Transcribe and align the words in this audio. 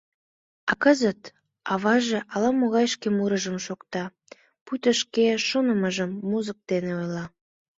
А 0.71 0.73
кызыт 0.83 1.21
аваже 1.73 2.19
ала-могай 2.33 2.85
шке 2.93 3.07
мурыжым 3.17 3.57
шокта, 3.65 4.03
пуйто 4.63 4.91
шке 5.01 5.25
шонымыжым 5.47 6.11
музык 6.29 6.57
дене 6.69 6.91
ойла. 7.01 7.25